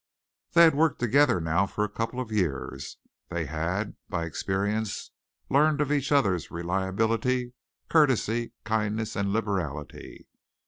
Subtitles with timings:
[0.53, 2.97] They had worked together now for a couple of years.
[3.29, 5.11] They had, by experience,
[5.47, 7.53] learned of each other's reliability,
[7.87, 10.25] courtesy, kindness and liberality.